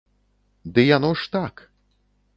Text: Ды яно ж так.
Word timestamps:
Ды 0.77 0.87
яно 0.97 1.11
ж 1.25 1.31
так. 1.37 1.53